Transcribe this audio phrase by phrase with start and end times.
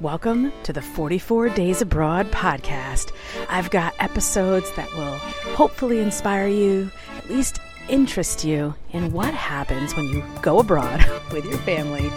[0.00, 3.12] Welcome to the 44 Days Abroad podcast.
[3.48, 5.18] I've got episodes that will
[5.54, 10.98] hopefully inspire you, at least interest you in what happens when you go abroad
[11.32, 12.08] with your family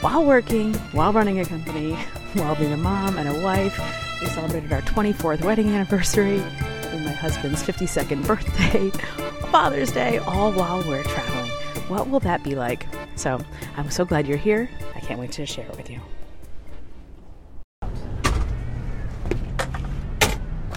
[0.00, 1.92] while working, while running a company,
[2.32, 3.78] while being a mom and a wife.
[4.22, 8.88] We celebrated our 24th wedding anniversary, my husband's 52nd birthday,
[9.52, 11.50] Father's Day, all while we're traveling.
[11.88, 12.86] What will that be like?
[13.14, 13.38] So
[13.76, 14.70] I'm so glad you're here.
[14.94, 16.00] I can't wait to share it with you.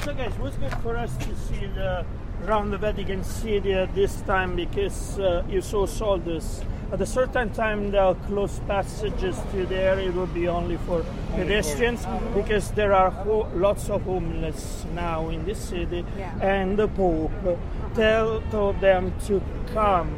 [0.07, 2.05] So guys, it was good for us to see the
[2.45, 6.61] around the Vatican City at this time because uh, you saw soldiers.
[6.93, 9.99] At a certain time, they'll close passages to there.
[9.99, 11.03] It will be only for
[11.35, 13.11] pedestrians because there are
[13.53, 16.31] lots of homeless now in this city, Yeah.
[16.39, 17.59] and the Pope
[17.93, 19.41] tell told them to
[19.73, 20.09] come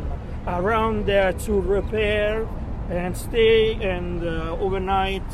[0.45, 2.47] around there to repair
[2.91, 5.25] and stay and uh, overnight.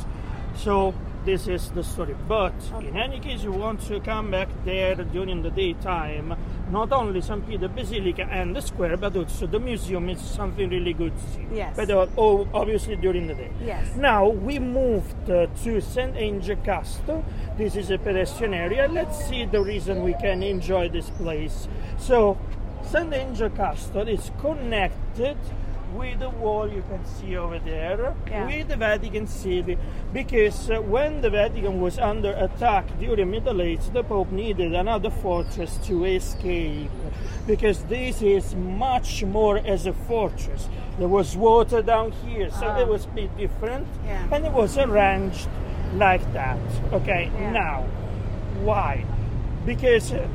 [0.56, 0.94] So
[1.26, 2.16] this is the story.
[2.28, 6.36] But in any case, you want to come back there during the daytime.
[6.70, 7.48] Not only St.
[7.48, 11.48] Peter Basilica and the square, but also the museum is something really good to see.
[11.52, 11.76] Yes.
[11.76, 13.52] But uh, oh, obviously during the day.
[13.64, 13.96] Yes.
[13.96, 16.16] Now we moved uh, to St.
[16.16, 17.26] Angel Castle.
[17.58, 18.88] This is a pedestrian area.
[18.88, 21.68] Let's see the reason we can enjoy this place.
[21.98, 22.38] So,
[22.84, 23.12] St.
[23.14, 25.38] Angel Castle is connected
[25.98, 28.46] with the wall you can see over there Yeah.
[28.48, 29.78] with the Vatican City
[30.14, 35.10] because uh, when the Vatican was under attack during Middle Age the Pope needed another
[35.10, 36.92] fortress to escape
[37.48, 40.68] because this is much more as a fortress
[41.00, 44.28] there was water down here so it was a bit different Yeah.
[44.34, 45.48] and it was arranged
[45.96, 46.60] like that
[46.94, 47.52] okay Yeah.
[47.52, 47.84] now
[48.64, 49.06] why
[49.66, 50.28] because uh,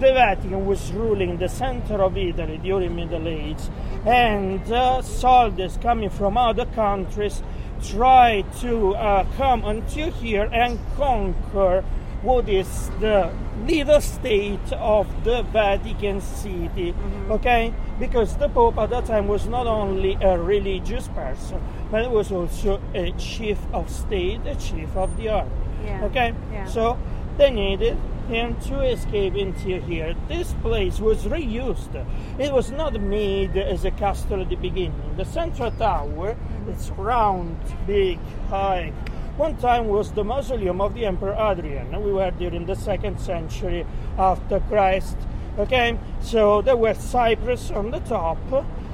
[0.00, 3.62] the Vatican was ruling the center of Italy during Middle Age,
[4.04, 7.42] and uh, soldiers coming from other countries
[7.82, 11.84] tried to uh, come until here and conquer
[12.22, 13.30] what is the
[13.66, 16.94] little state of the Vatican City.
[17.28, 21.60] Okay, because the Pope at that time was not only a religious person,
[21.90, 25.50] but was also a chief of state, a chief of the army.
[25.84, 26.04] Yeah.
[26.06, 26.64] Okay, Yeah.
[26.64, 26.96] so
[27.36, 30.14] they needed him to escape into here.
[30.28, 31.94] This place was reused.
[32.38, 35.14] It was not made as a castle at the beginning.
[35.16, 36.36] The central tower,
[36.68, 38.18] it's round, big,
[38.48, 38.92] high.
[39.36, 42.02] One time was the mausoleum of the Emperor Adrian.
[42.02, 43.84] We were during the second century
[44.16, 45.16] after Christ.
[45.58, 48.38] Okay, so there were cypress on the top.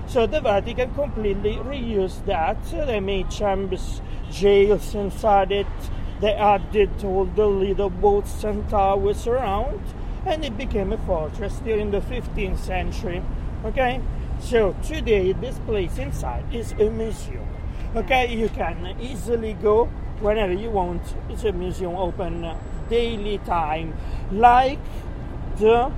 [0.06, 2.56] So the Vatican completely reused that.
[2.70, 5.66] They made chambers, jails inside it.
[6.20, 9.80] They added all the little boats and towers around,
[10.26, 13.22] and it became a fortress during the 15th century.
[13.64, 14.00] Okay,
[14.38, 17.46] so today this place inside is a museum.
[17.96, 19.86] Okay, you can easily go
[20.20, 21.02] whenever you want.
[21.30, 22.54] It's a museum open
[22.90, 23.94] daily time,
[24.30, 24.78] like
[25.58, 25.90] the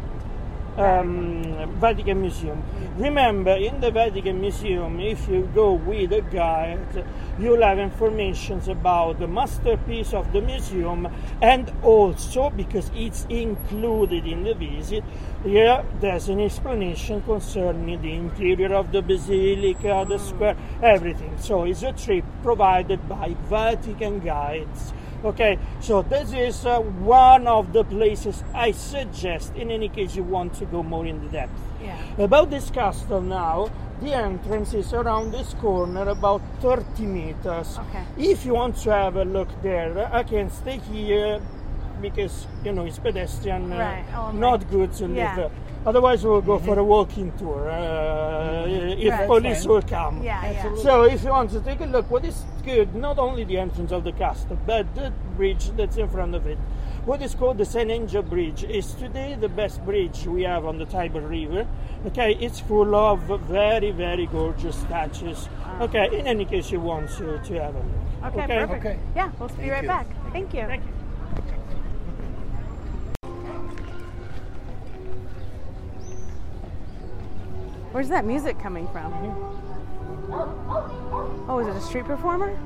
[0.77, 2.62] um, Vatican Museum.
[2.97, 7.05] Remember, in the Vatican Museum, if you go with a guide,
[7.38, 11.09] you'll have information about the masterpiece of the museum,
[11.41, 15.05] and also because it's included in the visit,
[15.44, 21.37] here there's an explanation concerning the interior of the basilica, the square, everything.
[21.39, 24.93] So it's a trip provided by Vatican guides.
[25.25, 30.25] Okay, so this is uh, one of the places I suggest in any case you
[30.25, 31.53] want to go more in depth.
[31.81, 31.97] Yeah.
[32.19, 37.78] About this castle now, the entrance is around this corner about 30 meters.
[37.78, 38.03] Okay.
[38.19, 41.41] If you want to have a look there, I can stay here
[42.00, 44.04] because you know it's pedestrian, uh, Right.
[44.16, 45.37] Oh, not good to live Yeah.
[45.37, 45.50] there.
[45.84, 49.26] Otherwise, we'll go for a walking tour uh, if Right.
[49.26, 50.22] police will come.
[50.22, 50.76] Yeah, yeah.
[50.76, 53.91] So if you want to take a look, what is good, not only the entrance
[53.91, 56.59] of the castle, but the bridge that's in front of it.
[57.04, 60.78] What is called the San Angel Bridge is today the best bridge we have on
[60.78, 61.66] the Tiber River.
[62.06, 65.48] Okay, it's full of very, very gorgeous statues.
[65.81, 68.34] Okay, in any case you want to, to have a look.
[68.37, 68.87] Okay, perfect.
[68.87, 68.98] Okay.
[69.16, 69.88] Yeah, we'll be Thank right you.
[69.88, 70.06] back.
[70.32, 70.62] Thank you.
[70.66, 71.02] Thank you.
[77.92, 79.12] Where's that music coming from?
[81.47, 82.59] Oh, is it a street performer?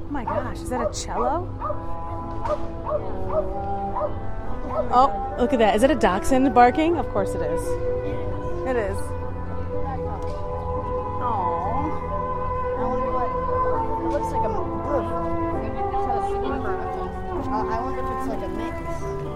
[0.00, 1.46] Oh my gosh, is that a cello?
[4.90, 5.76] Oh, look at that.
[5.76, 6.96] Is it a dachshund barking?
[6.96, 7.62] Of course it is.
[8.66, 9.13] It is.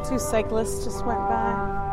[0.09, 1.88] Two cyclists just went by.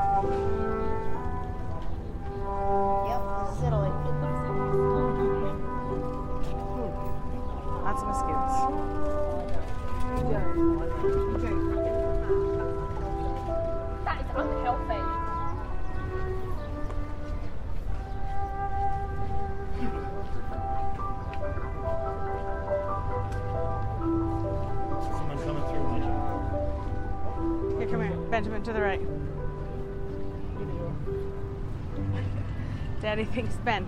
[33.25, 33.87] Daddy thinks Ben.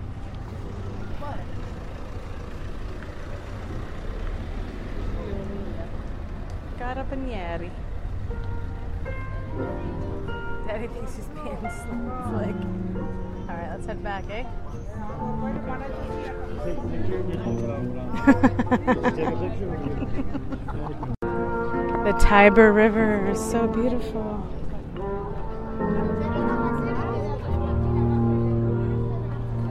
[6.78, 7.70] Carabinieri.
[10.66, 12.56] Daddy thinks he's being slick.
[13.48, 14.44] Alright, let's head back, eh?
[22.04, 24.37] The Tiber River is so beautiful.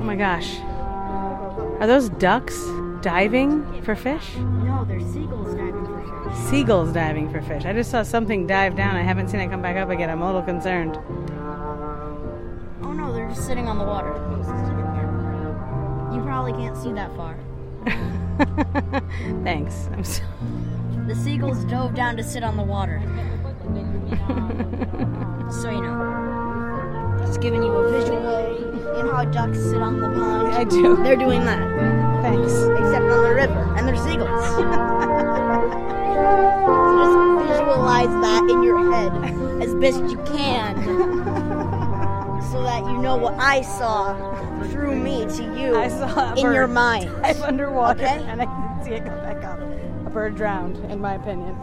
[0.07, 0.57] My gosh.
[1.81, 2.57] Are those ducks
[3.01, 4.36] diving for fish?
[4.38, 6.38] No, they're seagulls diving for fish.
[6.50, 7.65] Seagulls diving for fish.
[7.65, 8.95] I just saw something dive down.
[8.95, 10.09] I haven't seen it come back up again.
[10.09, 10.98] I'm a little concerned.
[12.83, 14.13] Oh no, they're just sitting on the water.
[16.15, 17.38] You probably can't see that far.
[19.44, 19.89] Thanks.
[19.92, 20.24] I'm so-
[21.06, 23.01] The seagulls dove down to sit on the water.
[25.62, 27.18] so you know.
[27.25, 28.67] Just giving you a visual.
[28.97, 30.53] You know how ducks sit on the pond?
[30.53, 30.95] I do.
[31.03, 31.59] They're doing that.
[32.23, 32.51] Thanks.
[32.51, 33.75] Except on the river.
[33.77, 34.45] And they're seagulls.
[34.45, 34.63] so
[36.97, 39.13] just visualize that in your head
[39.63, 41.67] as best you can.
[42.51, 44.15] So that you know what I saw
[44.69, 47.09] through me to you I saw in your mind.
[47.21, 48.23] dive underwater Okay.
[48.23, 49.59] and I didn't see it come back up.
[49.59, 51.57] A bird drowned, in my opinion.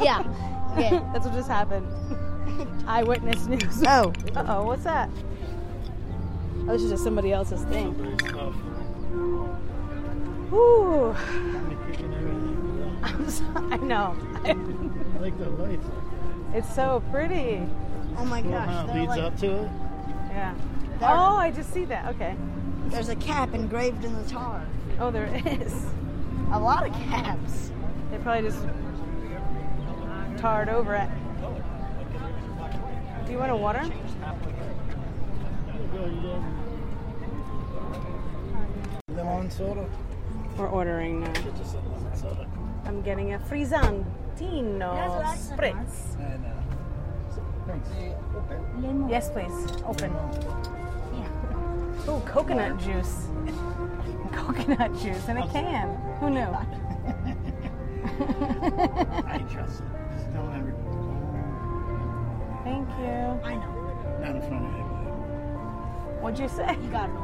[0.00, 0.24] Yeah.
[0.72, 1.02] Okay.
[1.12, 1.86] That's what just happened.
[2.88, 3.82] Eyewitness news.
[3.86, 4.12] Oh.
[4.34, 5.10] Uh oh, what's that?
[6.62, 7.94] Oh, this is just somebody else's thing.
[10.52, 11.14] Ooh,
[13.02, 14.16] I'm so, I know.
[14.44, 14.52] I
[15.20, 15.86] like the lights.
[16.54, 17.66] it's so pretty.
[18.18, 18.68] Oh my gosh.
[18.68, 19.70] How it leads like- up to it.
[20.30, 20.54] Yeah.
[21.00, 22.06] There- Oh, I just see that.
[22.14, 22.36] Okay.
[22.86, 24.64] There's a cap engraved in the tar.
[25.00, 25.84] Oh, there is.
[26.52, 27.72] A lot of caps.
[28.10, 28.64] They probably just
[30.36, 31.08] tarred over it.
[33.26, 33.82] Do you want a water?
[39.08, 39.86] Lemon soda.
[40.56, 41.32] We're ordering now.
[41.32, 42.46] Lemon soda.
[42.86, 44.04] I'm getting a frizzantino
[45.36, 46.16] spritz.
[46.18, 46.50] And, uh,
[47.66, 47.90] thanks.
[49.10, 49.52] Yes, please.
[49.84, 50.10] Open.
[51.14, 51.28] Yeah.
[52.08, 53.28] Oh, coconut juice.
[54.32, 55.88] Coconut juice in a can.
[56.20, 56.40] Who knew?
[59.26, 59.86] I trust it.
[60.14, 60.72] Just don't ever.
[62.64, 63.40] Thank you.
[63.44, 63.72] I know.
[64.20, 64.91] Not in front of anybody.
[66.22, 66.76] What'd you say?
[66.82, 67.16] You got it.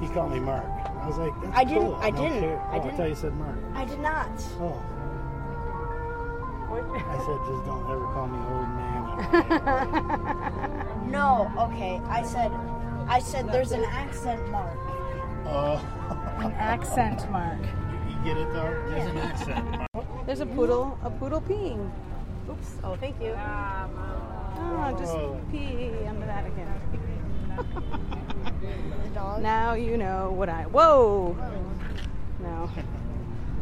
[0.00, 0.64] He called me Mark.
[0.64, 1.94] I was like, That's I didn't- Cool.
[1.96, 2.40] I don't didn't.
[2.40, 2.60] care.
[2.70, 2.96] I Oh, didn't.
[2.96, 3.56] thought you said Mark.
[3.74, 4.30] I did not.
[4.60, 4.76] Oh,
[6.68, 8.88] What- I said just don't ever call me old man.
[11.10, 11.50] No.
[11.58, 12.00] Okay.
[12.06, 12.52] I said.
[13.08, 14.76] I said there's an accent mark.
[15.46, 15.80] Oh,
[16.40, 17.58] An accent mark.
[18.08, 18.84] you get it though?
[18.90, 19.64] There's an accent.
[19.94, 20.06] Mark.
[20.26, 21.90] There's a poodle, a poodle peeing.
[22.50, 22.70] Oops.
[22.84, 23.32] Oh, thank you.
[23.38, 23.88] Ah,
[24.58, 25.16] oh, just
[25.50, 26.97] pee under that again.
[27.58, 29.42] The dog.
[29.42, 30.62] Now you know what I.
[30.64, 31.36] Whoa!
[32.40, 32.70] No.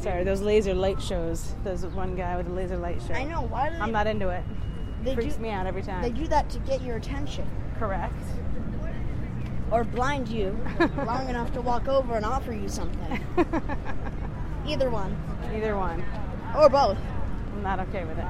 [0.01, 1.55] Sorry, those laser light shows.
[1.65, 3.15] There's one guy with a laser light show.
[3.15, 3.43] I know.
[3.43, 3.81] Why do they?
[3.83, 4.45] I'm not into it.
[5.03, 5.43] They Freaks do.
[5.43, 6.03] me out every time.
[6.03, 7.47] They do that to get your attention
[7.79, 8.13] Correct.
[9.71, 10.57] or blind you
[11.07, 13.21] long enough to walk over and offer you something.
[14.67, 15.17] Either one
[15.55, 16.03] Either one.
[16.57, 16.99] or both.
[17.55, 18.25] I'm not okay with it.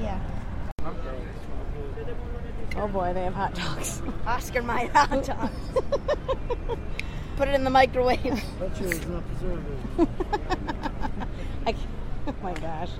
[0.00, 0.20] Yeah.
[2.76, 4.02] Oh boy, they have hot dogs.
[4.26, 5.50] Oscar my hot dog.
[7.36, 8.20] Put it in the microwave.
[8.58, 10.08] That shit was not preservative.
[11.66, 11.74] I
[12.26, 12.90] oh my gosh.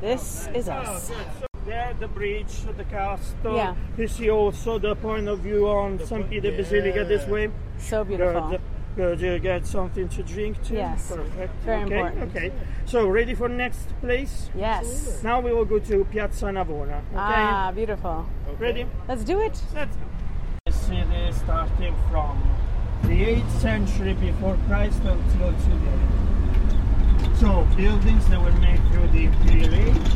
[0.00, 1.10] This is us.
[1.14, 3.54] Ah, there, the bridge, the castle.
[3.54, 3.74] Yeah.
[3.98, 6.28] You see also the point of view on St.
[6.28, 7.50] Peter Basilica this way.
[7.78, 8.50] So beautiful.
[8.50, 8.60] Good.
[9.00, 10.74] You get something to drink too.
[10.74, 11.08] Yes.
[11.08, 11.54] Perfect.
[11.64, 11.94] Very okay.
[11.94, 12.36] important.
[12.36, 12.52] Okay.
[12.84, 14.50] So ready for next place?
[14.54, 15.22] Yes.
[15.24, 16.98] Now we will go to Piazza Navona.
[16.98, 17.16] Okay.
[17.16, 18.26] Ah, beautiful.
[18.58, 18.86] Ready?
[19.08, 19.58] Let's do it.
[19.74, 20.02] Let's go.
[20.66, 22.42] The city starting from
[23.04, 26.00] the 8th century before Christ until today.
[27.36, 30.14] So buildings that were made through the Imperial Age,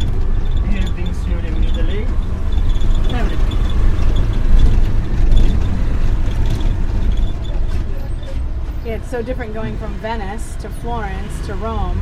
[0.70, 2.08] buildings during Middle Age,
[3.08, 3.64] everything.
[8.84, 11.96] Yeah, it's so different going from Venice to Florence to Rome.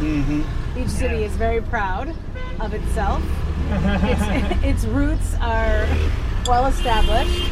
[0.00, 0.76] Mm-hmm.
[0.76, 2.12] Each city is very proud
[2.58, 3.22] of itself.
[3.70, 5.86] its, its roots are
[6.48, 7.48] well established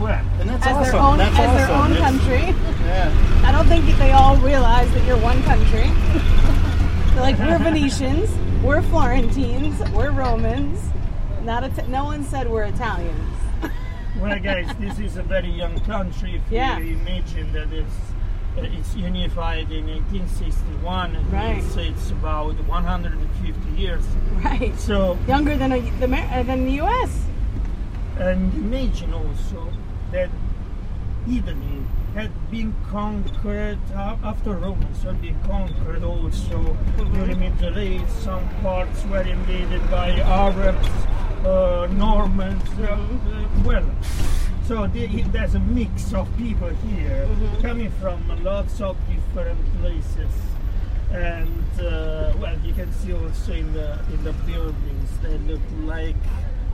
[0.00, 0.92] Well, and that's as awesome.
[0.92, 2.46] their own that's as their own It's- country.
[2.84, 3.44] Yeah.
[3.46, 5.86] I don't think they all realize that you're one country.
[7.12, 8.28] They're like we're Venetians,
[8.60, 10.80] we're Florentines, we're Romans.
[11.44, 13.37] Not Ita- no one said we're Italians.
[14.20, 16.34] Well, guys, this is a very young country.
[16.36, 16.78] If Yeah.
[16.78, 17.98] you imagine that it's
[18.56, 21.14] uh, it's unified in 1861.
[21.14, 21.56] It Right.
[21.58, 24.04] means it's about 150 years.
[24.44, 24.76] Right.
[24.78, 27.24] So, Younger than a, the uh, than the U.S.
[28.18, 29.68] and imagine also
[30.10, 30.30] that
[31.28, 31.82] Italy
[32.14, 38.08] had been conquered uh, after Romans had been conquered also during the Middle Age.
[38.24, 40.88] Some parts were invaded by Arabs,
[41.44, 42.62] uh, Normans.
[42.78, 42.98] Uh,
[43.64, 43.84] well,
[44.66, 47.28] so the, there's a mix of people here
[47.62, 50.32] coming from lots of different places.
[51.10, 56.16] And uh, well, you can see also in the in the buildings they look like,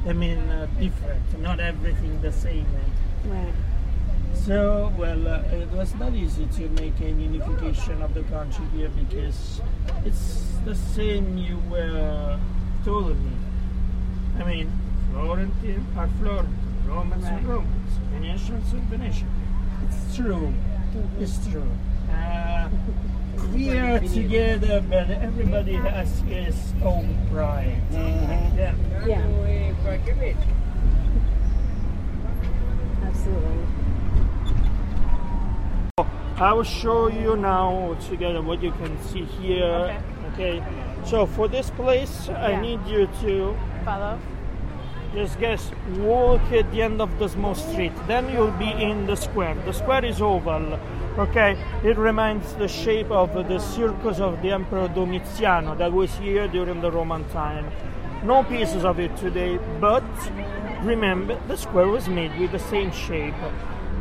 [0.09, 1.41] I mean, uh, different.
[1.41, 2.67] Not everything the same.
[3.25, 3.53] Right.
[4.35, 8.91] So, well, uh, it was not easy to make a unification of the country here
[8.91, 9.63] because
[10.05, 12.39] it's the same you were
[12.85, 13.34] telling me.
[14.39, 14.73] I mean,
[15.13, 19.29] Florentine are Florentine, Romans are Romans, Venetians are Venetian.
[19.89, 20.53] It's true.
[21.19, 21.71] It's true.
[22.11, 22.69] Uh,
[23.53, 27.81] we are together, but everybody has his own pride.
[27.93, 28.75] Yeah.
[29.07, 29.27] Yeah.
[33.03, 33.67] Absolutely.
[36.37, 40.03] I will show you now together what you can see here.
[40.33, 40.63] Okay.
[41.05, 43.57] So for this place, I need you to
[45.15, 47.93] Just guess walk at the end of the small street.
[48.09, 49.55] Then you'll be in the square.
[49.65, 50.79] The square is oval.
[51.19, 51.57] Okay.
[51.85, 56.81] It reminds the shape of the circus of the Emperor Domitiano that was here during
[56.81, 57.71] the Roman time.
[58.25, 60.03] No pieces of it today, but
[60.83, 63.35] remember the square was made with the same shape.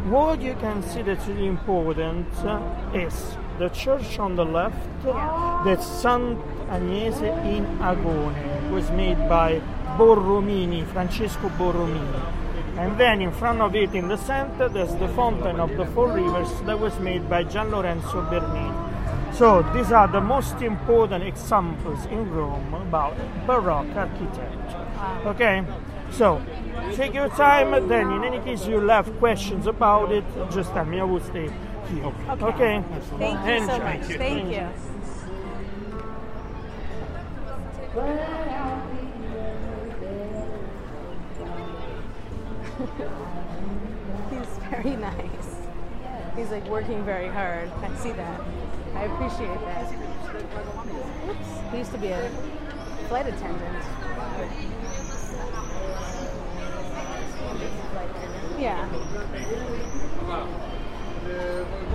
[0.05, 2.27] What you can see that's really important
[2.93, 4.75] is the church on the left,
[5.65, 9.61] that's Sant Agnese in Agone, was made by
[9.97, 12.33] Borromini, Francesco Borromini.
[12.77, 16.11] And then in front of it in the center, there's the Fountain of the Four
[16.11, 18.73] Rivers that was made by Gian Lorenzo Bernini.
[19.33, 24.87] So these are the most important examples in Rome about Baroque architecture.
[25.25, 25.63] Okay?
[26.11, 26.41] So
[26.93, 30.99] take your time, then in any case you'll have questions about it, just tell me,
[30.99, 31.51] I will stay
[31.87, 32.05] here.
[32.29, 32.83] Okay?
[33.17, 34.01] Thank you so much.
[34.17, 34.67] Thank you.
[44.31, 45.55] He's very nice.
[46.35, 47.69] He's like working very hard.
[47.81, 48.41] I see that.
[48.95, 49.93] I appreciate that.
[51.29, 51.71] Oops.
[51.71, 52.29] He used to be a
[53.07, 53.83] flight attendant.
[58.59, 58.89] Yeah.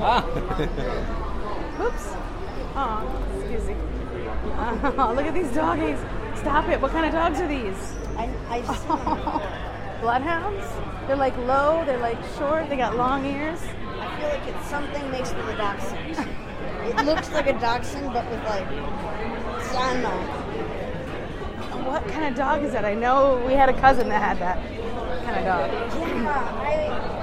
[0.00, 0.24] Ah.
[1.80, 2.12] Oops.
[2.74, 3.76] Oh, excuse me.
[4.98, 5.98] Oh, look at these doggies.
[6.36, 6.80] Stop it.
[6.80, 7.94] What kind of dogs are these?
[8.16, 8.86] I, I just,
[10.00, 10.66] Bloodhounds?
[11.06, 13.60] They're like low, they're like short, they got long ears.
[13.98, 16.28] I feel like it's something mixed with a dachshund.
[16.86, 20.48] It looks like a dachshund, but with like, I don't know.
[21.90, 22.84] What kind of dog is that?
[22.84, 24.58] I know we had a cousin that had that
[25.24, 25.70] kind of dog.
[25.98, 27.17] Yeah, I.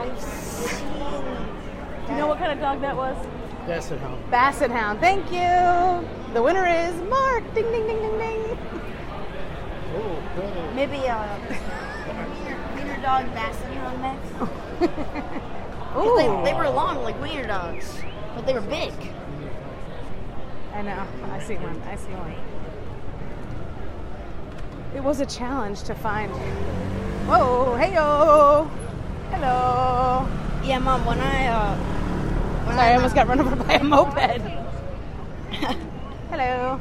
[0.00, 0.88] I've seen.
[2.06, 3.16] Do you know what kind of dog that was?
[3.66, 4.16] That's it, huh?
[4.30, 5.00] Basset Hound.
[5.00, 6.08] Thank you.
[6.34, 7.42] The winner is Mark.
[7.54, 8.58] Ding, ding, ding, ding, ding.
[9.94, 10.74] Oh, good.
[10.74, 11.38] Maybe uh, a
[12.30, 14.18] wiener, wiener dog basset hound mix.
[15.92, 16.16] 'Cause Ooh.
[16.16, 18.00] They, they were long like wiener dogs,
[18.34, 18.92] but they were big.
[20.74, 21.06] I know.
[21.30, 21.80] I see one.
[21.82, 22.34] I see one.
[24.96, 26.32] It was a challenge to find.
[27.28, 28.68] Whoa, heyo.
[29.30, 30.26] Hello.
[30.64, 31.04] Yeah, mom.
[31.06, 31.76] When I uh,
[32.66, 34.18] when Sorry, I I almost got run over by a moped.
[36.30, 36.78] Hello.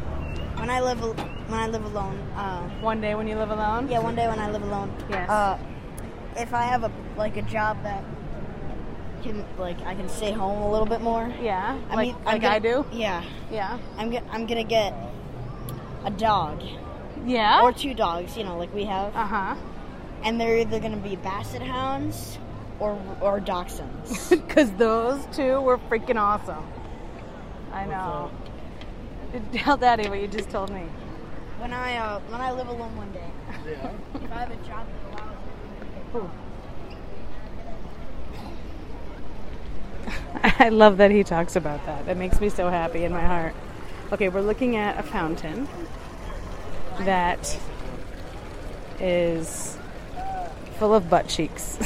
[0.57, 2.17] when I live when I live alone.
[2.35, 3.87] Uh, One day when you live alone?
[3.89, 4.91] yeah, one day when I live alone.
[5.09, 5.29] Yes.
[5.29, 5.57] Uh,
[6.37, 8.03] if I have a like a job that
[9.23, 11.31] can like I can stay home a little bit more.
[11.41, 11.77] Yeah.
[11.89, 12.85] I like mean, like I'm gonna, I do?
[12.91, 13.77] Yeah, Yeah.
[13.97, 14.93] I'm get, I'm gonna get
[16.05, 16.61] a dog
[17.25, 17.61] Yeah?
[17.61, 18.35] or two dogs.
[18.37, 19.55] You know, like we have, Uh huh.
[20.23, 22.37] And they're either gonna be basset hounds
[22.79, 24.29] or or dachshunds.
[24.47, 26.65] Because those two were freaking awesome.
[27.73, 28.31] I know.
[29.53, 30.83] Tell Daddy what you just told me.
[31.59, 33.29] when I uh, when I live alone one day,
[33.65, 33.91] Yeah.
[34.15, 36.29] if I have a job that allows me
[40.43, 42.05] I love that he talks about that.
[42.05, 43.53] That makes me so happy in my heart.
[44.11, 45.67] Okay, we're looking at a fountain
[46.99, 47.57] that
[48.99, 49.77] is
[50.81, 51.77] full of butt cheeks.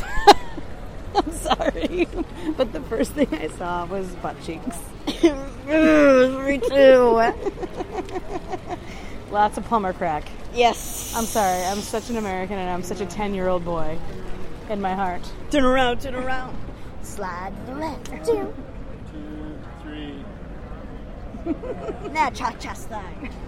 [1.15, 2.07] I'm sorry,
[2.55, 4.77] but the first thing I saw was butt cheeks.
[5.05, 7.33] Me too.
[9.31, 10.23] Lots of plumber crack.
[10.53, 11.13] yes.
[11.13, 13.99] I'm sorry, I'm such an American and I'm such a 10 year old boy
[14.69, 15.29] in my heart.
[15.51, 16.55] Turn around, turn around.
[17.01, 18.05] Slide to the left.
[18.25, 18.53] Two.
[19.11, 20.23] Two, three.
[22.13, 23.29] Now cha cha slide.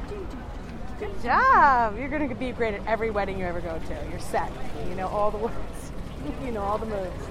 [0.99, 1.97] Good job.
[1.97, 4.07] You're going to be great at every wedding you ever go to.
[4.09, 4.51] You're set.
[4.89, 5.91] You know all the words.
[6.43, 7.27] you know all the moves.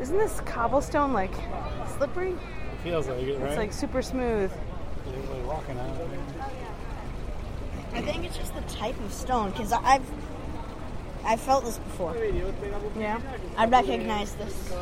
[0.00, 1.32] Isn't this cobblestone like
[1.96, 2.32] slippery?
[2.32, 3.48] It feels like it, right?
[3.48, 4.50] It's like super smooth.
[5.06, 5.96] You're like walking out.
[7.92, 10.08] I think it's just the type of stone because I've
[11.24, 12.16] I've felt this before.
[12.96, 13.20] Yeah.
[13.56, 14.72] I recognize this.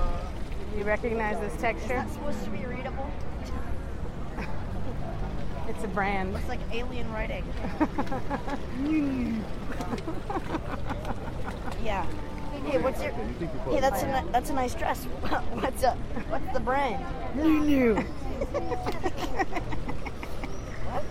[0.77, 1.89] You recognize this Is texture?
[1.89, 2.65] that supposed to be
[5.79, 6.33] It's a brand.
[6.33, 7.45] Looks like alien writing.
[11.85, 12.05] yeah.
[12.67, 13.13] Hey, what's your?
[13.13, 15.05] Hey, that's a that's a nice dress.
[15.53, 15.97] What's up?
[16.31, 17.05] What's the brand?
[17.37, 17.95] New new.
[20.89, 21.05] what?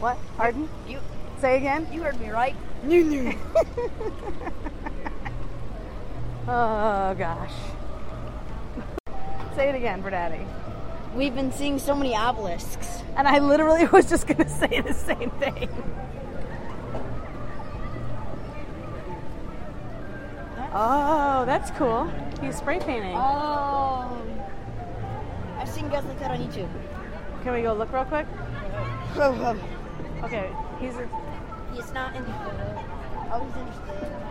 [0.00, 0.18] What?
[0.36, 0.68] Pardon?
[0.88, 0.98] You
[1.38, 1.86] Say again?
[1.92, 2.56] you heard me right?
[2.82, 3.38] New new.
[6.48, 7.54] Oh gosh.
[9.54, 10.44] Say it again for Daddy.
[11.14, 13.02] We've been seeing so many obelisks.
[13.16, 15.68] And I literally was just gonna say the same thing.
[20.72, 22.10] Oh, that's cool.
[22.40, 23.14] He's spray painting.
[23.16, 24.22] Oh.
[25.58, 26.68] I've seen guys like that on YouTube.
[27.42, 28.26] Can we go look real quick?
[30.22, 31.08] Okay, he's a,
[31.74, 32.52] He's not interested.
[33.32, 34.29] Oh, he's in this is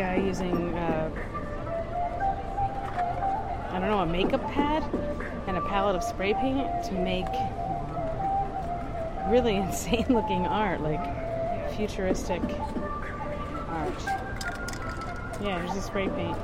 [0.00, 1.10] guy using uh,
[3.70, 4.82] I don't know a makeup pad
[5.46, 7.26] and a palette of spray paint to make
[9.28, 11.04] really insane looking art, like
[11.76, 12.40] futuristic
[13.68, 13.92] art.
[15.42, 16.40] Yeah, there's the spray paint.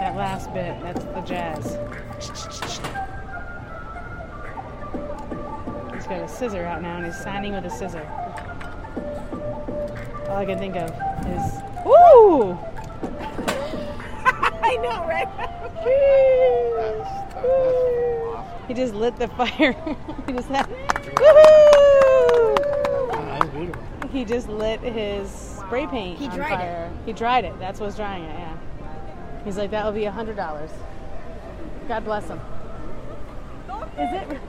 [0.00, 2.99] That last bit, that's the jazz.
[6.10, 8.04] Got a scissor out now and he's signing with a scissor.
[10.28, 10.90] All I can think of
[11.24, 12.50] is, woo!
[14.60, 15.28] I know, right?
[18.66, 19.72] he just lit the fire.
[20.26, 20.68] he just had,
[21.14, 22.50] woohoo!
[24.10, 26.18] He just lit his spray paint.
[26.18, 26.90] He on dried it.
[27.06, 27.56] He dried it.
[27.60, 28.36] That's what's drying it.
[28.36, 28.56] Yeah.
[29.44, 30.70] He's like, that'll be a hundred dollars.
[31.86, 32.40] God bless him.
[33.96, 34.40] Is it?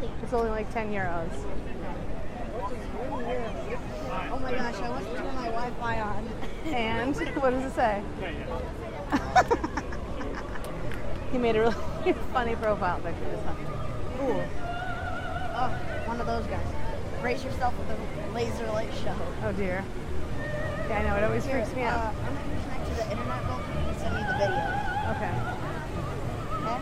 [0.00, 1.28] It's only like ten euros.
[4.30, 6.28] Oh my gosh, I want to turn my Wi-Fi on.
[6.66, 8.00] And what does it say?
[11.32, 13.56] he made a really funny profile picture this time.
[14.20, 14.42] Ooh.
[15.54, 15.70] Oh,
[16.06, 16.66] one of those guys.
[17.20, 17.96] Brace yourself with a
[18.34, 19.16] laser light show.
[19.42, 19.82] Oh dear.
[20.88, 21.16] Yeah, I know.
[21.16, 22.14] It always Here, freaks me uh, out.
[22.14, 24.62] I'm gonna connect to the internet real quick and send me the video.
[25.16, 25.34] Okay.
[26.62, 26.80] Okay?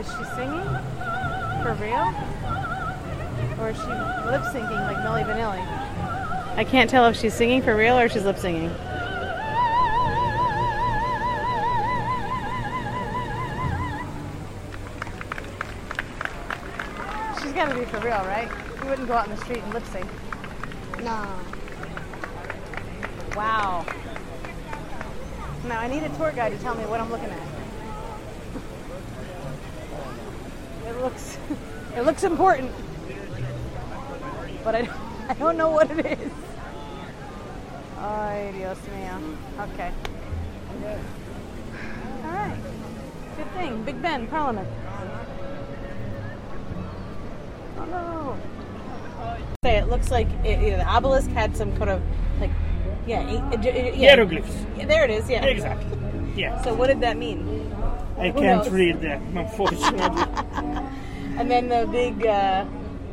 [0.00, 0.68] Is she singing?
[1.62, 2.14] For real?
[3.60, 3.86] Or is she
[4.30, 5.78] lip syncing like Milli Vanilli?
[6.56, 8.70] I can't tell if she's singing for real or she's lip singing.
[17.42, 18.48] She's gotta be for real, right?
[18.82, 20.06] You wouldn't go out in the street and lip sync.
[21.02, 21.26] No.
[23.36, 23.84] Wow.
[25.66, 27.42] Now I need a tour guide to tell me what I'm looking at.
[30.88, 31.27] It looks
[31.98, 32.70] it looks important.
[34.62, 34.88] But I,
[35.28, 36.32] I don't know what it is.
[37.98, 39.36] Ay, Dios mío.
[39.60, 39.92] Okay.
[42.24, 42.56] All right.
[43.36, 43.82] Good thing.
[43.82, 44.68] Big Ben, Parliament.
[47.78, 48.36] Oh no.
[49.64, 52.02] Say it looks like it, you know, the obelisk had some kind of
[52.40, 52.50] like
[53.08, 54.14] yeah, yeah.
[54.14, 54.54] Hieroglyphs.
[54.76, 55.28] Yeah, there it is.
[55.28, 55.44] Yeah.
[55.44, 55.98] Exactly.
[56.36, 56.62] Yeah.
[56.62, 57.72] So what did that mean?
[58.16, 58.70] I Who can't knows?
[58.70, 60.24] read that, unfortunately.
[61.38, 62.64] And then the big, uh,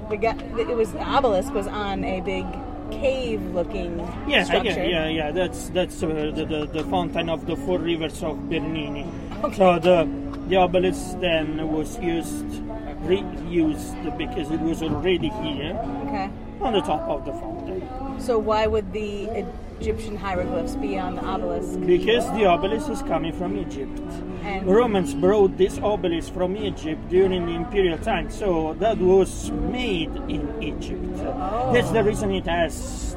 [0.10, 2.46] the guy, it was the obelisk was on a big
[2.92, 4.74] cave-looking yeah, structure.
[4.74, 5.32] get, yeah, yeah.
[5.32, 9.06] That's that's uh, the, the the fountain of the four rivers of Bernini.
[9.56, 10.08] So the
[10.50, 12.46] the obelisk then was used,
[13.06, 15.74] reused because it was already here
[16.08, 16.30] Okay.
[16.62, 17.55] on the top of the fountain.
[18.20, 19.46] So why would the
[19.80, 21.80] Egyptian hieroglyphs be on the obelisk?
[21.86, 24.00] Because the obelisk is coming from Egypt.
[24.44, 30.16] And Romans brought this obelisk from Egypt during the imperial time, so that was made
[30.30, 31.18] in Egypt.
[31.74, 33.16] That's the reason it has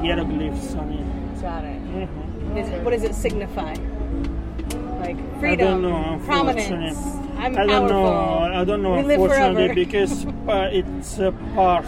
[0.00, 1.42] hieroglyphs on it.
[1.42, 1.80] got it.
[1.94, 2.56] Mhm.
[2.56, 3.74] Is what does it signify?
[5.00, 6.98] Like freedom, know, prominence.
[7.38, 7.88] I'm I don't powerful.
[7.88, 8.38] know.
[8.60, 11.84] I don't know, We unfortunately, because uh, it's a part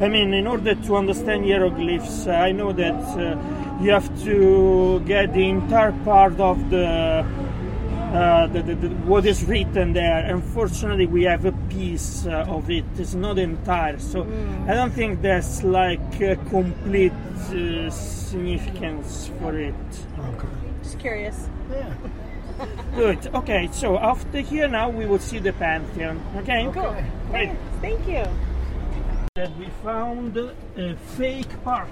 [0.00, 3.38] I mean, in order to understand hieroglyphs, I know that uh,
[3.80, 7.24] you have to get the entire part of the,
[8.12, 10.26] uh, the, the, the what is written there.
[10.26, 12.84] Unfortunately, we have a piece uh, of it.
[12.96, 14.26] It's not entire, so
[14.66, 19.74] I don't think there's like a complete uh, significance for it.
[20.18, 20.48] Okay.
[20.82, 21.48] Just curious.
[21.70, 21.94] Yeah.
[22.96, 23.28] Good.
[23.34, 26.20] Okay, so after here now we will see the Pantheon.
[26.38, 26.68] Okay.
[26.72, 26.96] Cool.
[27.30, 27.50] Great.
[27.80, 28.24] Thank you.
[29.36, 31.88] That we found a fake park.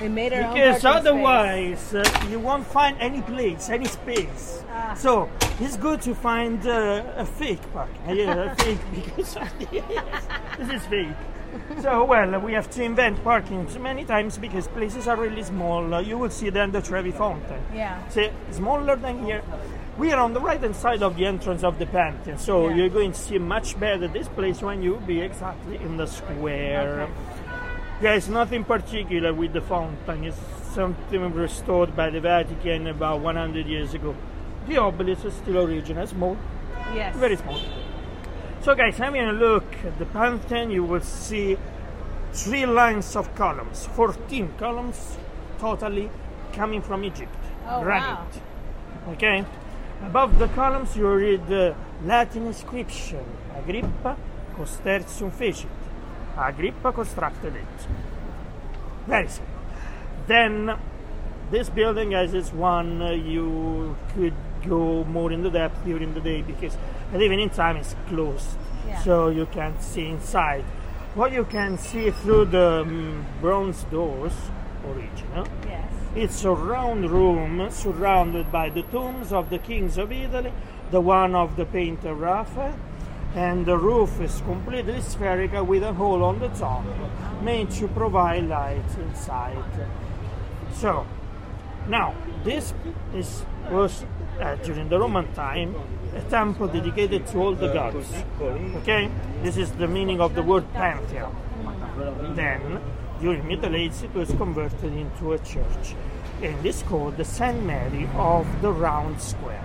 [0.00, 4.62] We made our Because own otherwise uh, you won't find any place, any space.
[4.70, 4.94] Ah.
[4.94, 7.90] So it's good to find uh, a fake park.
[8.06, 9.34] Uh, yeah, a fake because
[10.58, 11.08] this is fake.
[11.80, 15.92] So well, we have to invent parking too many times because places are really small.
[15.92, 17.60] Uh, you will see then the Trevi Fountain.
[17.74, 18.08] Yeah.
[18.10, 19.42] See, smaller than here.
[19.98, 22.76] We are on the right hand side of the entrance of the Pantheon, so Yeah.
[22.76, 27.02] you're going to see much better this place when you be exactly in the square.
[27.02, 27.12] Okay.
[28.00, 30.24] There is nothing particular with the fountain.
[30.24, 30.40] It's
[30.74, 34.14] something restored by the Vatican about 100 years ago.
[34.66, 36.36] The obelisk is still original, small,
[36.94, 37.14] Yes.
[37.16, 37.60] very small.
[38.62, 41.58] So, guys, having a look at the Pantheon, you will see
[42.32, 45.18] three lines of columns, 14 columns
[45.58, 46.08] totally
[46.54, 47.34] coming from Egypt.
[47.68, 48.06] Oh, granite.
[49.06, 49.12] wow.
[49.12, 49.44] Okay?
[50.06, 53.24] Above the columns, you read the Latin inscription
[53.56, 54.16] Agrippa
[54.56, 55.68] costertium fecit.
[56.36, 57.86] Agrippa constructed it.
[59.06, 59.54] Very simple.
[60.26, 60.76] Then,
[61.50, 64.34] this building, as is one, uh, you could
[64.66, 66.76] go more into depth during the day because
[67.12, 68.98] at evening time it's closed, Yeah.
[69.02, 70.64] so you can't see inside.
[71.14, 74.32] What you can see through the mm, bronze doors,
[74.86, 75.92] original, Yes.
[76.14, 80.52] It's a round room surrounded by the tombs of the kings of Italy,
[80.90, 82.74] the one of the painter Raphael,
[83.34, 86.84] and the roof is completely spherical with a hole on the top,
[87.42, 89.64] made to provide light inside.
[90.74, 91.06] So,
[91.88, 92.74] now this
[93.14, 94.04] is was
[94.40, 95.74] uh, during the Roman time
[96.14, 98.12] a temple dedicated to all the gods.
[98.40, 99.10] Okay,
[99.42, 101.34] this is the meaning of the word pantheon.
[102.34, 102.80] Then,
[103.22, 105.94] during Middle Ages, it was converted into a church,
[106.42, 109.62] and it's called the Saint Mary of the Round Square.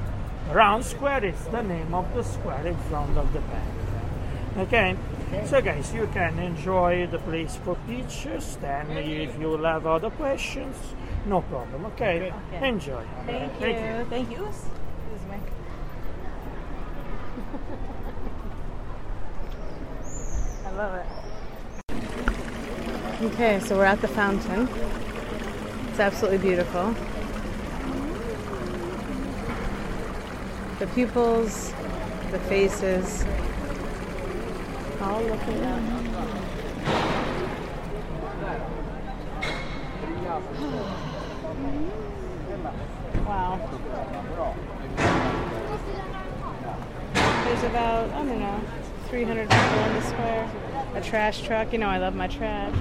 [0.51, 3.73] Round Square is the name of the square in front of the Pantheon.
[4.59, 4.95] Okay,
[5.47, 8.57] so guys, you can enjoy the place for pictures.
[8.61, 10.75] Then, if you have other questions,
[11.25, 11.85] no problem.
[11.87, 12.67] Okay, Okay.
[12.69, 13.03] enjoy.
[13.25, 14.05] Thank you.
[14.07, 14.43] Thank you.
[14.45, 14.65] Oops.
[15.15, 15.37] Excuse me.
[20.67, 21.16] I love it.
[23.19, 24.69] Okay, so we're at the fountain.
[25.89, 26.93] It's absolutely beautiful.
[30.77, 31.73] The pupils,
[32.31, 33.25] the faces,
[35.01, 35.81] all looking up.
[43.25, 43.59] Wow.
[47.43, 48.61] There's about, I don't know,
[49.07, 50.49] 300 people in the square.
[50.93, 51.73] A trash truck.
[51.73, 52.75] You know, I love my trash.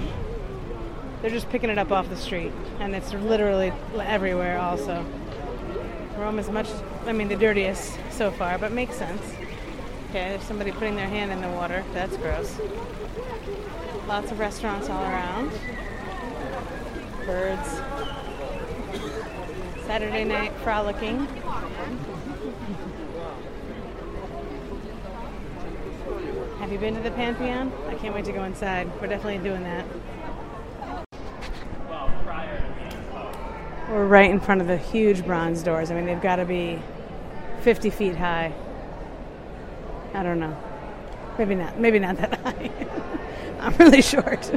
[1.21, 5.05] They're just picking it up off the street, and it's literally everywhere, also.
[6.17, 6.69] Rome is much,
[7.05, 9.21] I mean, the dirtiest so far, but makes sense.
[10.09, 11.83] Okay, there's somebody putting their hand in the water.
[11.93, 12.57] That's gross.
[14.07, 15.51] Lots of restaurants all around.
[17.25, 17.81] Birds.
[19.85, 21.25] Saturday night frolicking.
[26.59, 27.71] Have you been to the Pantheon?
[27.87, 28.89] I can't wait to go inside.
[29.01, 29.85] We're definitely doing that.
[33.89, 35.91] We're right in front of the huge bronze doors.
[35.91, 36.81] I mean, they've got to be
[37.61, 38.53] 50 feet high.
[40.13, 40.55] I don't know.
[41.37, 41.79] Maybe not.
[41.79, 42.71] Maybe not that high.
[43.59, 44.51] I'm really short.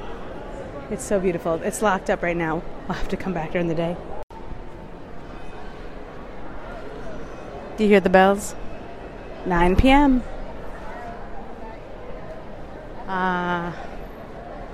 [0.90, 1.54] it's so beautiful.
[1.62, 2.62] It's locked up right now.
[2.88, 3.96] I'll have to come back during the day.
[7.76, 8.56] Do you hear the bells?
[9.46, 10.24] 9 p.m.
[13.06, 13.72] Ah,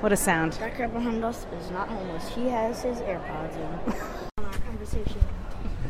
[0.05, 0.53] what a sound.
[0.53, 2.29] That guy behind us is not homeless.
[2.29, 3.63] He has his AirPods in.
[4.37, 5.19] On our conversation.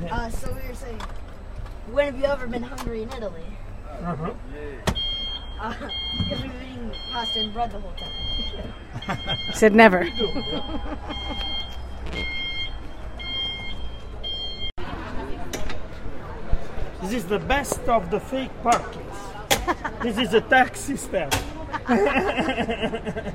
[0.09, 1.01] Uh, so we were saying,
[1.91, 3.43] when have you ever been hungry in Italy?
[4.05, 4.31] Uh-huh.
[5.61, 5.75] Uh,
[6.19, 9.37] because we've been eating pasta and bread the whole time.
[9.49, 10.05] He said never.
[17.03, 20.03] This is the best of the fake parkings.
[20.05, 21.37] this is a taxi stand.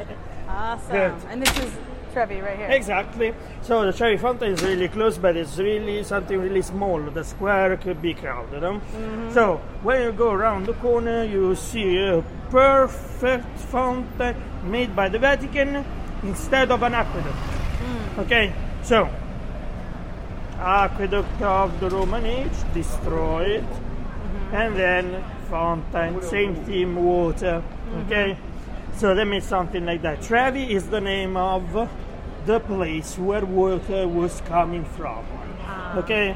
[0.69, 0.91] Awesome.
[0.91, 1.13] Good.
[1.29, 1.71] And this is
[2.13, 2.69] Trevi right here.
[2.69, 3.33] Exactly.
[3.63, 7.01] So the Trevi Fountain is really close, but it's really something really small.
[7.01, 8.61] The square could be crowded.
[8.61, 8.73] Huh?
[8.73, 9.33] Mm-hmm.
[9.33, 15.17] So when you go around the corner, you see a perfect fountain made by the
[15.17, 15.83] Vatican
[16.21, 17.35] instead of an aqueduct.
[17.35, 18.19] Mm.
[18.25, 18.53] Okay,
[18.83, 19.09] so
[20.59, 24.55] aqueduct of the Roman age destroyed, mm-hmm.
[24.55, 27.63] and then fountain, same theme, water.
[27.63, 28.01] Mm-hmm.
[28.01, 28.37] Okay,
[28.99, 30.21] so that means something like that.
[30.21, 31.89] Trevi is the name of
[32.45, 35.25] the place where water was coming from.
[35.61, 35.97] Ah.
[35.99, 36.35] Okay,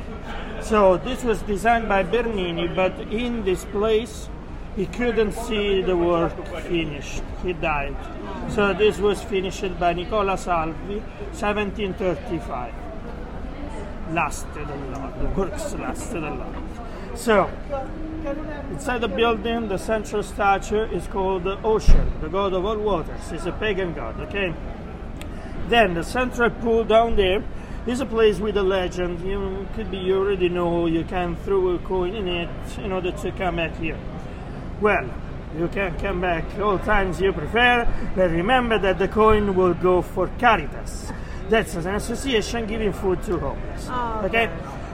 [0.61, 4.29] so this was designed by Bernini, but in this place
[4.77, 7.21] he couldn't see the work finished.
[7.43, 7.97] He died.
[8.49, 10.99] So this was finished by Nicola Salvi,
[11.31, 12.73] 1735.
[14.11, 15.19] Lasted a lot.
[15.19, 16.55] The works lasted a lot.
[17.15, 17.49] So
[18.25, 23.31] inside the building, the central statue is called the Ocean, the god of all waters.
[23.31, 24.19] It's a pagan god.
[24.21, 24.53] Okay.
[25.67, 27.43] Then the central pool down there
[27.85, 29.25] is a place with a legend.
[29.27, 33.11] You could be you already know you can throw a coin in it in order
[33.11, 33.99] to come back here.
[34.81, 35.09] Well,
[35.57, 40.01] you can come back all times you prefer, but remember that the coin will go
[40.01, 41.11] for Caritas.
[41.49, 43.87] That's an association giving food to homeless.
[43.89, 44.49] Oh, okay?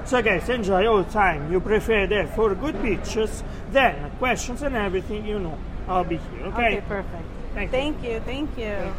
[0.09, 3.43] So guys, enjoy all the time you prefer there for good pictures.
[3.71, 5.55] Then questions and everything you know.
[5.87, 6.47] I'll be here.
[6.47, 6.77] Okay.
[6.77, 7.23] Okay, perfect.
[7.53, 7.77] Thank you.
[7.77, 8.93] Thank you, thank you.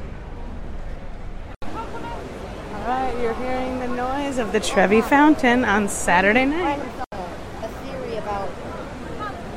[1.66, 6.78] All right, you're hearing the noise of the Trevi Fountain on Saturday night.
[7.10, 8.48] a theory about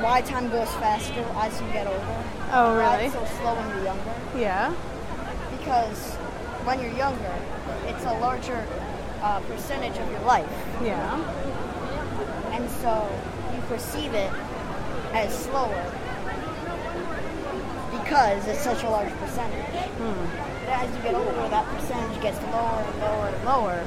[0.02, 2.24] why time goes faster as you get older.
[2.50, 3.04] Oh, Why really?
[3.04, 4.14] it's so slow when you're younger.
[4.36, 4.74] Yeah.
[5.56, 6.14] Because
[6.66, 7.38] when you're younger,
[7.86, 8.66] it's a larger
[9.24, 10.46] uh, percentage of your life.
[10.82, 11.16] Yeah.
[12.52, 13.08] And so
[13.54, 14.30] you perceive it
[15.14, 15.90] as slower
[17.90, 19.64] because it's such a large percentage.
[20.66, 23.86] But as you get older, that percentage gets lower and lower and lower.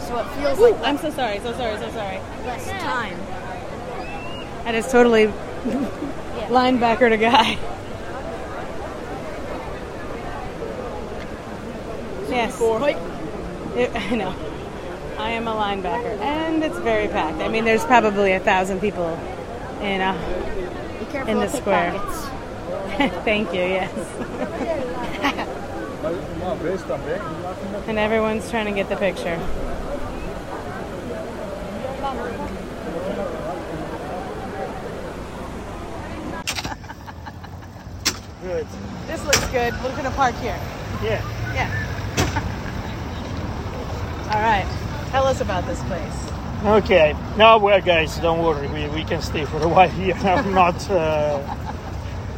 [0.00, 2.20] So it feels Ooh, like I'm so sorry, so sorry, so sorry.
[2.44, 3.18] less time.
[4.64, 5.26] That is totally
[6.48, 7.58] linebacker to guy.
[12.28, 12.56] Yes.
[13.78, 14.34] It- I know.
[15.18, 17.40] I am a linebacker, and it's very packed.
[17.40, 19.08] I mean, there's probably a thousand people
[19.80, 20.12] in a.
[20.98, 21.92] Be careful In the square.
[23.24, 23.60] Thank you.
[23.60, 23.92] Yes.
[27.88, 29.38] and everyone's trying to get the picture.
[38.42, 38.66] Good.
[39.06, 39.74] This looks good.
[39.82, 40.58] We're gonna park here.
[41.02, 41.22] Yeah.
[41.54, 41.88] Yeah.
[44.38, 44.68] All right.
[45.10, 46.30] Tell us about this place.
[46.64, 47.12] Okay.
[47.36, 48.68] Now, well, guys, don't worry.
[48.68, 50.14] We, we can stay for a while here.
[50.14, 51.42] I'm not uh,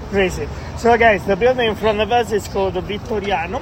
[0.09, 0.49] crazy.
[0.79, 3.61] So, guys, the building in front of us is called the Vittoriano.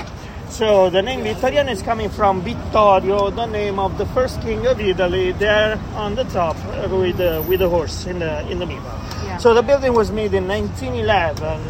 [0.51, 4.81] So, the name Vittoriano is coming from Vittorio, the name of the first king of
[4.81, 8.66] Italy, there on the top uh, with uh, with the horse in the in the
[8.66, 8.85] middle.
[9.24, 9.38] Yeah.
[9.38, 11.61] So, the building was made in 1911,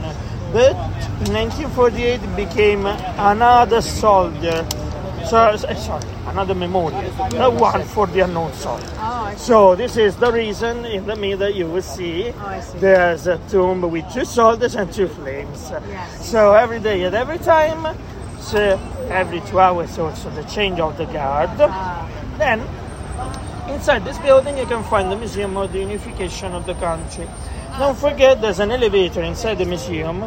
[0.53, 0.73] but
[1.27, 4.69] in 1948 became another soldier.
[5.29, 8.87] So, uh, sorry, another memorial, the one for the unknown soldier.
[8.99, 12.79] Oh, So this is the reason in the middle you will see Oh, see.
[12.79, 15.71] there's a tomb with two soldiers and two flames.
[15.71, 16.31] Yes.
[16.31, 17.95] So every day and every time,
[18.41, 21.51] so every two hours also the change of the guard.
[21.61, 22.09] Ah.
[22.39, 22.63] Then
[23.69, 27.29] inside this building you can find the Museum of the Unification of the country.
[27.79, 30.23] Don't forget there's an elevator inside the museum.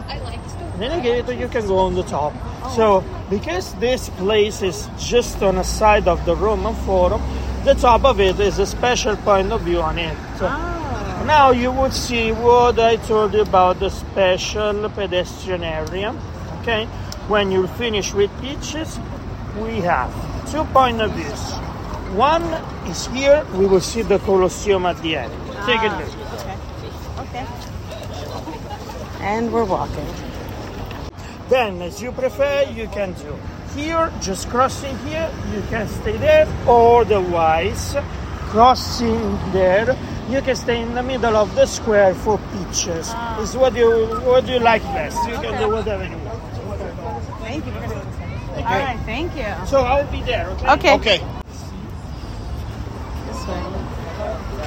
[0.82, 2.34] Elevator you can go on the top.
[2.76, 7.22] So because this place is just on the side of the Roman Forum,
[7.64, 10.18] the top of it is a special point of view on it.
[10.42, 11.24] Oh.
[11.26, 16.16] Now you would see what I told you about the special pedestrian area.
[16.62, 16.86] Okay,
[17.28, 19.00] when you finish with beaches,
[19.60, 20.12] we have
[20.52, 21.54] two point of views.
[22.18, 22.44] One
[22.90, 23.46] is here.
[23.54, 25.32] We will see the Colosseum at the end.
[25.66, 27.28] Take a ah, look.
[27.28, 27.46] Okay.
[29.24, 30.31] And we're walking.
[31.52, 33.36] Then, as you prefer, you can do
[33.76, 35.30] here, just crossing here.
[35.54, 37.98] You can stay there, or otherwise,
[38.48, 39.98] crossing there.
[40.30, 43.12] You can stay in the middle of the square for pictures.
[43.12, 43.42] Ah.
[43.44, 45.20] It's what you what you like best.
[45.28, 46.40] You can do whatever you want.
[47.44, 47.74] Thank you.
[47.74, 48.32] We're gonna go this way.
[48.52, 48.64] Okay.
[48.64, 49.00] All right.
[49.04, 49.52] Thank you.
[49.68, 50.48] So I'll be there.
[50.52, 50.72] Okay.
[50.72, 50.94] Okay.
[50.96, 51.20] Okay.
[53.28, 53.64] This way.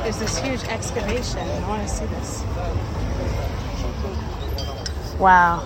[0.03, 1.49] There's this huge excavation.
[1.49, 2.45] I want to see this.
[5.19, 5.65] Wow.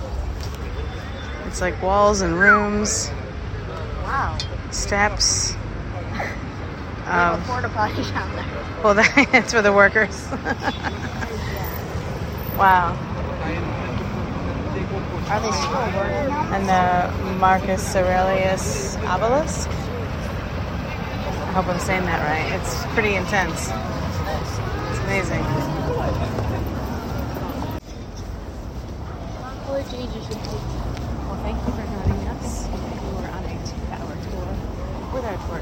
[1.48, 3.10] It's like walls and rooms,
[4.04, 4.36] Wow.
[4.70, 5.54] steps.
[6.12, 6.18] We
[7.06, 8.44] have Um, a porta potty down there.
[8.84, 8.94] well,
[9.32, 10.28] that's for the workers.
[12.58, 12.94] wow.
[15.30, 19.70] Are they still working and the Marcus Aurelius obelisk.
[19.70, 22.52] I hope I'm saying that right.
[22.60, 23.70] It's pretty intense.
[24.90, 25.44] It's amazing.
[30.08, 32.66] Well, thank you for joining us.
[32.68, 32.74] We
[33.20, 34.48] were on a two-hour tour
[35.48, 35.54] I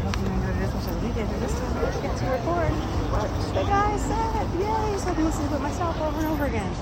[0.00, 1.28] hope you enjoyed it as much as we did.
[1.28, 2.72] And this time I get to record
[3.12, 4.48] what the guy said.
[4.56, 4.96] Yay!
[4.98, 6.72] So I can listen to it myself over and over again.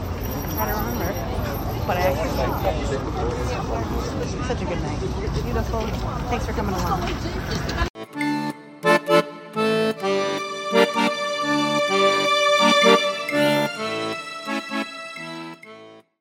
[0.54, 1.10] Try to remember
[1.82, 2.50] what I actually said.
[4.46, 5.00] Such a good night.
[5.42, 5.80] Beautiful.
[6.30, 7.95] Thanks for coming along.